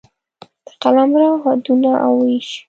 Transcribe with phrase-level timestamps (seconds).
[0.67, 2.49] د قلمرو حدونه او وېش